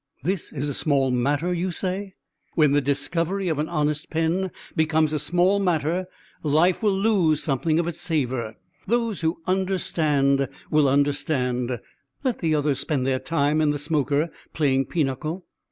[0.23, 2.15] This is a small matter, you say?
[2.55, 6.07] When the discovery of an honest pen becomes a small matter
[6.41, 8.55] life will lose something of its savour.
[8.87, 11.79] Those who understand will understand;
[12.23, 15.45] let the others spend their time in the smoker playing pinochle.